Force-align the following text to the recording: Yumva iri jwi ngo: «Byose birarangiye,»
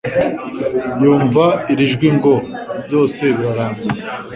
Yumva 1.03 1.45
iri 1.71 1.85
jwi 1.93 2.07
ngo: 2.17 2.33
«Byose 2.85 3.21
birarangiye,» 3.37 4.01